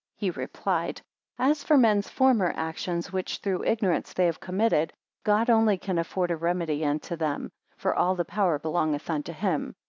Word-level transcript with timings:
61 0.15 0.17
He 0.33 0.39
replied, 0.41 1.01
As 1.37 1.63
for 1.63 1.77
men's 1.77 2.09
former 2.09 2.51
actions 2.55 3.13
which 3.13 3.37
through 3.37 3.65
ignorance 3.65 4.13
they 4.13 4.25
have 4.25 4.39
committed, 4.39 4.93
God 5.23 5.47
only 5.51 5.77
can 5.77 5.99
afford 5.99 6.31
a 6.31 6.35
remedy 6.37 6.83
unto 6.83 7.15
them; 7.15 7.51
for 7.77 7.93
all 7.95 8.15
the 8.15 8.25
power 8.25 8.57
belongeth 8.57 9.11
unto 9.11 9.31
him. 9.31 9.75